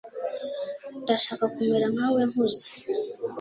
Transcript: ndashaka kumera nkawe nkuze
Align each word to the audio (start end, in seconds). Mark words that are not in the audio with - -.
ndashaka 1.03 1.43
kumera 1.55 1.87
nkawe 1.93 2.21
nkuze 2.29 2.67